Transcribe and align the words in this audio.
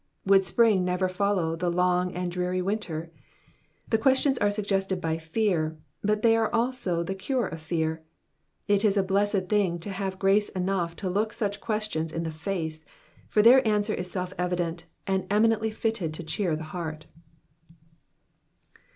Would 0.25 0.43
spiing 0.45 0.83
never 0.83 1.07
follow 1.07 1.55
the 1.55 1.69
long 1.69 2.11
and 2.15 2.31
dreary 2.31 2.59
winter? 2.59 3.11
The 3.89 3.99
questions 3.99 4.39
are 4.39 4.49
suggested 4.49 4.99
by 4.99 5.19
fear, 5.19 5.77
but 6.03 6.23
they 6.23 6.35
are 6.35 6.51
also 6.51 7.03
the 7.03 7.13
cure 7.13 7.45
of 7.45 7.61
fear. 7.61 8.01
It 8.67 8.83
is 8.83 8.97
a 8.97 9.03
blessed 9.03 9.47
thing 9.47 9.77
to 9.81 9.91
have 9.91 10.17
grace 10.17 10.49
enough 10.49 10.95
to 10.95 11.09
look 11.11 11.33
such 11.33 11.61
questions 11.61 12.11
in 12.11 12.23
the 12.23 12.31
face, 12.31 12.83
for 13.27 13.43
their 13.43 13.65
answer 13.67 13.93
is 13.93 14.09
self 14.09 14.33
evident 14.39 14.87
and 15.05 15.27
eminently 15.29 15.69
fitted 15.69 16.15
to 16.15 16.23
cheer 16.23 16.55
the 16.55 16.63
heart. 16.73 17.05